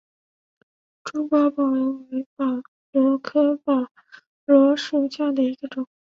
[1.03, 2.43] 珍珠宝螺为宝
[2.91, 3.87] 螺科宝
[4.47, 5.85] 螺属下的一个种。